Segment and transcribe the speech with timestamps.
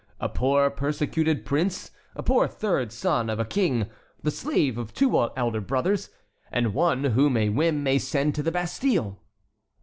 [0.19, 3.87] a poor persecuted prince, a poor third son of a king,
[4.23, 6.09] the slave of two elder brothers,
[6.51, 9.21] and one whom a whim may send to the Bastille."